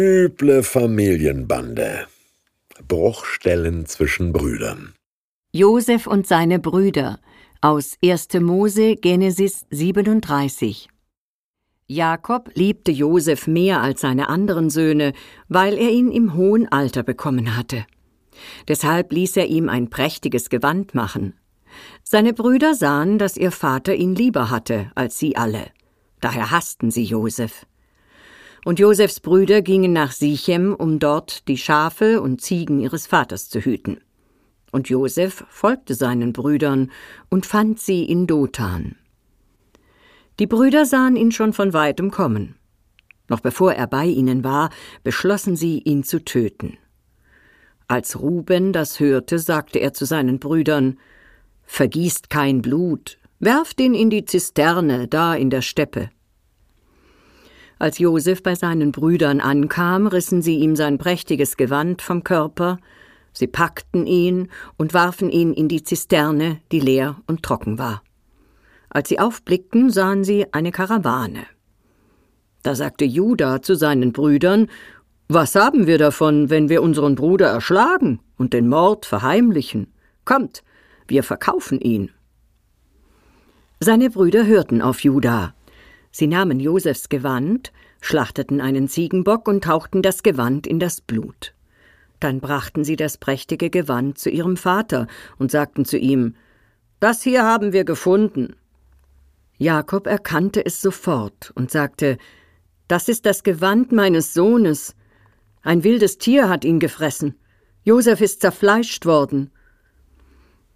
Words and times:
Üble 0.00 0.62
Familienbande. 0.62 2.06
Bruchstellen 2.86 3.84
zwischen 3.86 4.32
Brüdern. 4.32 4.94
Josef 5.50 6.06
und 6.06 6.24
seine 6.24 6.60
Brüder 6.60 7.18
aus 7.60 7.98
1. 8.00 8.34
Mose 8.34 8.94
Genesis 8.94 9.66
37. 9.70 10.88
Jakob 11.88 12.52
liebte 12.54 12.92
Josef 12.92 13.48
mehr 13.48 13.82
als 13.82 14.02
seine 14.02 14.28
anderen 14.28 14.70
Söhne, 14.70 15.14
weil 15.48 15.76
er 15.76 15.90
ihn 15.90 16.12
im 16.12 16.34
hohen 16.34 16.70
Alter 16.70 17.02
bekommen 17.02 17.56
hatte. 17.56 17.84
Deshalb 18.68 19.10
ließ 19.10 19.36
er 19.36 19.46
ihm 19.46 19.68
ein 19.68 19.90
prächtiges 19.90 20.48
Gewand 20.48 20.94
machen. 20.94 21.34
Seine 22.04 22.34
Brüder 22.34 22.76
sahen, 22.76 23.18
dass 23.18 23.36
ihr 23.36 23.50
Vater 23.50 23.96
ihn 23.96 24.14
lieber 24.14 24.48
hatte 24.48 24.92
als 24.94 25.18
sie 25.18 25.36
alle. 25.36 25.72
Daher 26.20 26.52
hassten 26.52 26.92
sie 26.92 27.02
Josef. 27.02 27.66
Und 28.68 28.78
Josefs 28.78 29.20
Brüder 29.20 29.62
gingen 29.62 29.94
nach 29.94 30.12
Sichem, 30.12 30.74
um 30.74 30.98
dort 30.98 31.48
die 31.48 31.56
Schafe 31.56 32.20
und 32.20 32.42
Ziegen 32.42 32.80
ihres 32.80 33.06
Vaters 33.06 33.48
zu 33.48 33.60
hüten. 33.60 34.02
Und 34.72 34.90
Josef 34.90 35.42
folgte 35.48 35.94
seinen 35.94 36.34
Brüdern 36.34 36.90
und 37.30 37.46
fand 37.46 37.80
sie 37.80 38.04
in 38.04 38.26
Dothan. 38.26 38.96
Die 40.38 40.46
Brüder 40.46 40.84
sahen 40.84 41.16
ihn 41.16 41.32
schon 41.32 41.54
von 41.54 41.72
weitem 41.72 42.10
kommen. 42.10 42.56
Noch 43.30 43.40
bevor 43.40 43.72
er 43.72 43.86
bei 43.86 44.04
ihnen 44.04 44.44
war, 44.44 44.68
beschlossen 45.02 45.56
sie, 45.56 45.78
ihn 45.78 46.04
zu 46.04 46.22
töten. 46.22 46.76
Als 47.86 48.20
Ruben 48.20 48.74
das 48.74 49.00
hörte, 49.00 49.38
sagte 49.38 49.78
er 49.78 49.94
zu 49.94 50.04
seinen 50.04 50.40
Brüdern 50.40 50.98
Vergießt 51.64 52.28
kein 52.28 52.60
Blut, 52.60 53.16
werft 53.38 53.80
ihn 53.80 53.94
in 53.94 54.10
die 54.10 54.26
Zisterne 54.26 55.08
da 55.08 55.34
in 55.34 55.48
der 55.48 55.62
Steppe. 55.62 56.10
Als 57.78 57.98
Josef 57.98 58.42
bei 58.42 58.54
seinen 58.54 58.90
Brüdern 58.90 59.40
ankam, 59.40 60.08
rissen 60.08 60.42
sie 60.42 60.56
ihm 60.56 60.74
sein 60.74 60.98
prächtiges 60.98 61.56
Gewand 61.56 62.02
vom 62.02 62.24
Körper, 62.24 62.78
sie 63.32 63.46
packten 63.46 64.06
ihn 64.06 64.48
und 64.76 64.94
warfen 64.94 65.30
ihn 65.30 65.52
in 65.52 65.68
die 65.68 65.84
Zisterne, 65.84 66.60
die 66.72 66.80
leer 66.80 67.16
und 67.26 67.44
trocken 67.44 67.78
war. 67.78 68.02
Als 68.90 69.08
sie 69.08 69.20
aufblickten, 69.20 69.90
sahen 69.90 70.24
sie 70.24 70.46
eine 70.52 70.72
Karawane. 70.72 71.46
Da 72.62 72.74
sagte 72.74 73.04
Judah 73.04 73.62
zu 73.62 73.76
seinen 73.76 74.12
Brüdern 74.12 74.68
Was 75.28 75.54
haben 75.54 75.86
wir 75.86 75.98
davon, 75.98 76.50
wenn 76.50 76.68
wir 76.68 76.82
unseren 76.82 77.14
Bruder 77.14 77.48
erschlagen 77.48 78.20
und 78.36 78.54
den 78.54 78.68
Mord 78.68 79.06
verheimlichen? 79.06 79.92
Kommt, 80.24 80.64
wir 81.06 81.22
verkaufen 81.22 81.80
ihn. 81.80 82.10
Seine 83.78 84.10
Brüder 84.10 84.46
hörten 84.46 84.82
auf 84.82 85.04
Judah. 85.04 85.54
Sie 86.18 86.26
nahmen 86.26 86.58
Josefs 86.58 87.08
Gewand, 87.08 87.72
schlachteten 88.00 88.60
einen 88.60 88.88
Ziegenbock 88.88 89.46
und 89.46 89.62
tauchten 89.62 90.02
das 90.02 90.24
Gewand 90.24 90.66
in 90.66 90.80
das 90.80 91.00
Blut. 91.00 91.54
Dann 92.18 92.40
brachten 92.40 92.82
sie 92.82 92.96
das 92.96 93.18
prächtige 93.18 93.70
Gewand 93.70 94.18
zu 94.18 94.28
ihrem 94.28 94.56
Vater 94.56 95.06
und 95.38 95.52
sagten 95.52 95.84
zu 95.84 95.96
ihm 95.96 96.34
Das 96.98 97.22
hier 97.22 97.44
haben 97.44 97.72
wir 97.72 97.84
gefunden. 97.84 98.56
Jakob 99.58 100.08
erkannte 100.08 100.66
es 100.66 100.82
sofort 100.82 101.52
und 101.54 101.70
sagte 101.70 102.18
Das 102.88 103.08
ist 103.08 103.24
das 103.24 103.44
Gewand 103.44 103.92
meines 103.92 104.34
Sohnes. 104.34 104.96
Ein 105.62 105.84
wildes 105.84 106.18
Tier 106.18 106.48
hat 106.48 106.64
ihn 106.64 106.80
gefressen. 106.80 107.36
Josef 107.84 108.20
ist 108.20 108.40
zerfleischt 108.40 109.06
worden. 109.06 109.52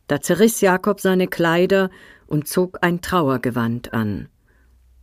Da 0.06 0.20
zerriss 0.20 0.60
Jakob 0.60 1.00
seine 1.00 1.26
Kleider 1.26 1.90
und 2.28 2.46
zog 2.46 2.78
ein 2.82 3.00
Trauergewand 3.00 3.92
an. 3.92 4.28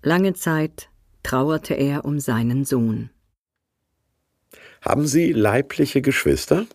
Lange 0.01 0.33
Zeit 0.33 0.89
trauerte 1.23 1.73
er 1.73 2.05
um 2.05 2.19
seinen 2.19 2.63
Sohn. 2.63 3.09
Haben 4.81 5.07
Sie 5.07 5.33
leibliche 5.33 6.01
Geschwister? 6.01 6.65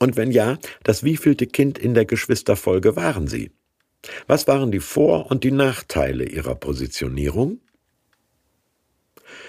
Und 0.00 0.16
wenn 0.16 0.30
ja, 0.30 0.58
das 0.82 1.02
wievielte 1.02 1.46
Kind 1.46 1.78
in 1.78 1.94
der 1.94 2.04
Geschwisterfolge 2.04 2.94
waren 2.94 3.26
Sie? 3.26 3.52
Was 4.26 4.46
waren 4.46 4.70
die 4.70 4.80
Vor- 4.80 5.30
und 5.30 5.44
die 5.44 5.50
Nachteile 5.50 6.24
ihrer 6.24 6.54
Positionierung? 6.54 7.60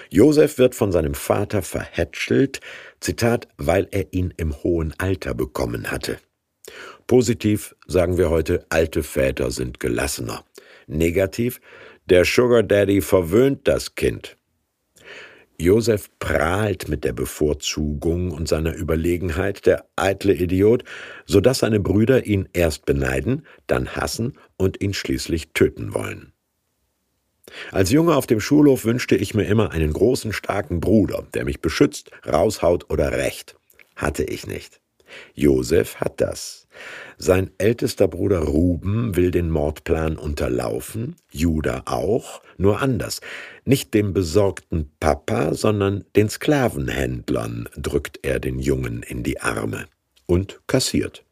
Josef 0.10 0.58
wird 0.58 0.74
von 0.74 0.94
seinem 0.94 1.14
Vater 1.14 1.62
verhätschelt, 1.62 2.62
Zitat, 3.02 3.50
weil 3.58 3.90
er 3.92 4.14
ihn 4.14 4.34
im 4.38 4.56
hohen 4.64 4.94
Alter 4.98 5.34
bekommen 5.34 5.92
hatte. 5.92 6.18
Positiv 7.06 7.76
sagen 7.86 8.18
wir 8.18 8.30
heute, 8.30 8.66
alte 8.70 9.04
Väter 9.04 9.52
sind 9.52 9.80
gelassener. 9.80 10.46
Negativ, 10.88 11.60
der 12.10 12.26
Sugar 12.26 12.64
Daddy 12.64 13.02
verwöhnt 13.02 13.68
das 13.68 13.96
Kind. 13.96 14.38
Josef 15.60 16.10
prahlt 16.20 16.88
mit 16.88 17.04
der 17.04 17.14
Bevorzugung 17.14 18.32
und 18.32 18.48
seiner 18.48 18.76
Überlegenheit, 18.76 19.66
der 19.66 19.86
eitle 19.96 20.34
Idiot, 20.34 20.84
so 21.26 21.42
dass 21.42 21.60
seine 21.60 21.80
Brüder 21.80 22.26
ihn 22.26 22.48
erst 22.54 22.86
beneiden, 22.86 23.46
dann 23.66 23.96
hassen 23.96 24.38
und 24.58 24.82
ihn 24.82 24.94
schließlich 24.94 25.54
töten 25.54 25.96
wollen. 25.96 26.32
Als 27.72 27.92
Junge 27.92 28.16
auf 28.16 28.28
dem 28.28 28.40
Schulhof 28.40 28.86
wünschte 28.86 29.16
ich 29.16 29.34
mir 29.34 29.46
immer 29.46 29.72
einen 29.72 29.94
großen, 29.94 30.32
starken 30.32 30.80
Bruder, 30.80 31.26
der 31.34 31.46
mich 31.46 31.60
beschützt, 31.60 32.12
raushaut 32.26 32.90
oder 32.92 33.12
rächt. 33.14 33.56
Hatte 33.96 34.24
ich 34.24 34.46
nicht. 34.46 34.80
Josef 35.34 35.96
hat 35.96 36.22
das. 36.22 36.68
Sein 37.18 37.52
ältester 37.58 38.08
Bruder 38.08 38.40
Ruben 38.40 39.16
will 39.16 39.32
den 39.32 39.50
Mordplan 39.50 40.18
unterlaufen, 40.18 41.16
Judah 41.32 41.84
auch, 41.86 42.42
nur 42.58 42.82
anders. 42.82 43.22
Nicht 43.66 43.94
dem 43.94 44.14
besorgten 44.14 44.92
Papa, 45.00 45.54
sondern 45.54 46.06
den 46.16 46.30
Sklavenhändlern 46.30 47.70
drückt 47.76 48.20
er 48.24 48.40
den 48.40 48.60
Jungen 48.60 49.04
in 49.04 49.24
die 49.24 49.42
Arme 49.42 49.88
und 50.26 50.62
kassiert. 50.68 51.24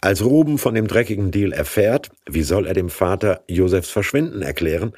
Als 0.00 0.22
Ruben 0.22 0.58
von 0.58 0.74
dem 0.74 0.86
dreckigen 0.86 1.30
Deal 1.30 1.52
erfährt, 1.52 2.10
wie 2.28 2.42
soll 2.42 2.66
er 2.66 2.74
dem 2.74 2.90
Vater 2.90 3.42
Josefs 3.48 3.88
Verschwinden 3.88 4.42
erklären, 4.42 4.92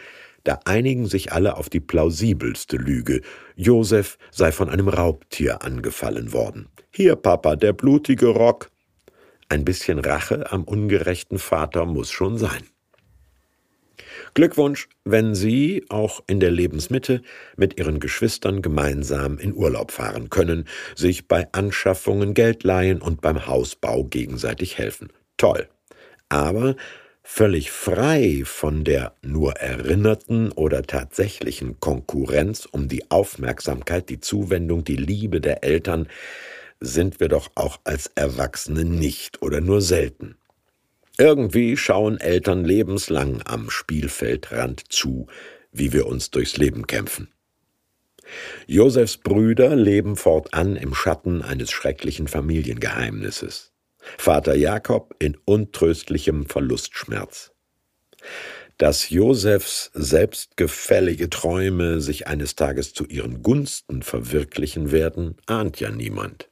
da 0.47 0.61
einigen 0.65 1.07
sich 1.07 1.33
alle 1.33 1.57
auf 1.57 1.69
die 1.69 1.81
plausibelste 1.81 2.77
Lüge. 2.77 3.23
Josef 3.57 4.17
sei 4.31 4.53
von 4.53 4.69
einem 4.69 4.89
Raubtier 4.89 5.63
angefallen 5.63 6.33
worden. 6.33 6.69
Hier, 6.91 7.17
Papa, 7.17 7.57
der 7.57 7.73
blutige 7.73 8.29
Rock. 8.29 8.71
Ein 9.49 9.65
bisschen 9.65 9.99
Rache 9.99 10.51
am 10.53 10.65
ungerechten 10.65 11.39
Vater 11.39 11.85
muss 11.85 12.11
schon 12.11 12.39
sein. 12.39 12.63
Glückwunsch, 14.35 14.89
wenn 15.05 15.35
Sie 15.35 15.85
auch 15.89 16.23
in 16.27 16.41
der 16.41 16.51
Lebensmitte 16.51 17.23
mit 17.57 17.79
Ihren 17.79 18.01
Geschwistern 18.01 18.63
gemeinsam 18.63 19.39
in 19.39 19.55
Urlaub 19.55 19.91
fahren 19.91 20.31
können, 20.31 20.67
sich 20.95 21.27
bei 21.27 21.49
Anschaffungen 21.53 22.35
Geld 22.35 22.63
leihen 22.63 23.01
und 23.01 23.21
beim 23.21 23.47
Hausbau 23.47 24.05
gegenseitig 24.05 24.79
helfen. 24.79 25.13
Toll. 25.39 25.69
Aber 26.29 26.77
völlig 27.29 27.73
frei 27.73 28.43
von 28.45 28.85
der 28.85 29.13
nur 29.21 29.55
erinnerten 29.57 30.53
oder 30.53 30.83
tatsächlichen 30.85 31.81
Konkurrenz 31.81 32.67
um 32.67 32.87
die 32.89 33.11
Aufmerksamkeit, 33.11 34.09
die 34.09 34.21
Zuwendung, 34.21 34.85
die 34.85 34.97
Liebe 34.97 35.41
der 35.41 35.65
Eltern, 35.65 36.09
sind 36.79 37.19
wir 37.19 37.29
doch 37.29 37.51
auch 37.57 37.81
als 37.83 38.13
Erwachsene 38.15 38.85
nicht 38.85 39.43
oder 39.43 39.61
nur 39.61 39.83
selten. 39.83 40.37
Irgendwie 41.19 41.77
schauen 41.77 42.19
Eltern 42.21 42.65
lebenslang 42.65 43.43
am 43.45 43.71
Spielfeldrand 43.71 44.93
zu, 44.93 45.27
wie 45.73 45.93
wir 45.93 46.07
uns 46.07 46.31
durchs 46.31 46.57
Leben 46.57 46.87
kämpfen. 46.87 47.29
Josefs 48.67 49.17
Brüder 49.17 49.75
leben 49.75 50.17
fortan 50.17 50.77
im 50.77 50.95
Schatten 50.95 51.43
eines 51.43 51.73
schrecklichen 51.73 52.29
Familiengeheimnisses. 52.29 53.73
Vater 54.19 54.55
Jakob 54.55 55.15
in 55.19 55.37
untröstlichem 55.45 56.47
Verlustschmerz. 56.47 57.53
Dass 58.79 59.09
Josefs 59.09 59.91
selbstgefällige 59.95 61.31
Träume 61.31 62.01
sich 62.01 62.27
eines 62.27 62.57
Tages 62.57 62.93
zu 62.93 63.07
ihren 63.07 63.43
Gunsten 63.43 64.03
verwirklichen 64.03 64.91
werden, 64.91 65.37
ahnt 65.47 65.81
ja 65.81 65.91
niemand. 65.91 66.51